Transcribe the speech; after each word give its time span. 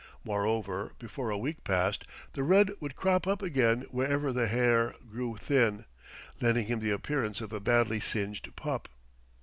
Moreover, 0.23 0.93
before 0.97 1.29
a 1.29 1.37
week 1.37 1.63
passed, 1.63 2.07
the 2.33 2.41
red 2.41 2.71
would 2.79 2.95
crop 2.95 3.27
up 3.27 3.43
again 3.43 3.81
wherever 3.91 4.33
the 4.33 4.47
hair 4.47 4.95
grew 5.07 5.37
thin, 5.37 5.85
lending 6.41 6.65
him 6.65 6.79
the 6.79 6.89
appearance 6.89 7.39
of 7.39 7.53
a 7.53 7.59
badly 7.59 7.99
singed 7.99 8.49
pup. 8.55 8.89